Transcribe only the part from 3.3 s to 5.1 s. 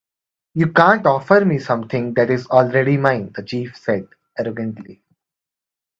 the chief said, arrogantly.